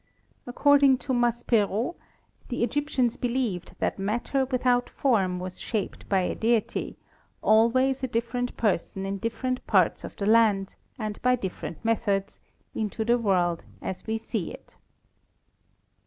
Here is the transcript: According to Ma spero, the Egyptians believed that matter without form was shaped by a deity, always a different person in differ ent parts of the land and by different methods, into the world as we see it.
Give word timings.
According 0.47 0.97
to 1.05 1.13
Ma 1.13 1.29
spero, 1.29 1.95
the 2.49 2.63
Egyptians 2.63 3.17
believed 3.17 3.75
that 3.77 3.99
matter 3.99 4.45
without 4.45 4.89
form 4.89 5.37
was 5.39 5.61
shaped 5.61 6.09
by 6.09 6.21
a 6.21 6.33
deity, 6.33 6.97
always 7.43 8.01
a 8.03 8.07
different 8.07 8.57
person 8.57 9.05
in 9.05 9.19
differ 9.19 9.45
ent 9.45 9.67
parts 9.67 10.03
of 10.03 10.15
the 10.15 10.25
land 10.25 10.73
and 10.97 11.21
by 11.21 11.35
different 11.35 11.85
methods, 11.85 12.39
into 12.73 13.05
the 13.05 13.19
world 13.19 13.63
as 13.79 14.07
we 14.07 14.17
see 14.17 14.51
it. 14.51 14.75